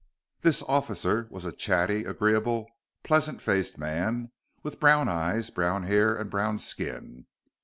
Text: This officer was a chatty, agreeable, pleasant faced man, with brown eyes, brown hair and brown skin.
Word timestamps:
This 0.39 0.63
officer 0.63 1.27
was 1.29 1.45
a 1.45 1.51
chatty, 1.51 2.05
agreeable, 2.05 2.67
pleasant 3.03 3.39
faced 3.39 3.77
man, 3.77 4.31
with 4.63 4.79
brown 4.79 5.07
eyes, 5.07 5.51
brown 5.51 5.83
hair 5.83 6.15
and 6.15 6.31
brown 6.31 6.57
skin. 6.57 7.27